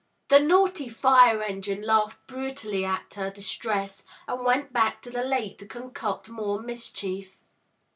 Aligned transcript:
The 0.29 0.39
naughty 0.39 0.89
fire 0.89 1.43
engine 1.43 1.83
laughed 1.83 2.25
brutally 2.25 2.83
at 2.83 3.13
her 3.13 3.29
distress, 3.29 4.03
and 4.27 4.43
went 4.43 4.73
back 4.73 4.99
to 5.03 5.11
the 5.11 5.23
lake 5.23 5.59
to 5.59 5.67
concoct 5.67 6.27
more 6.27 6.59
mischief. 6.59 7.37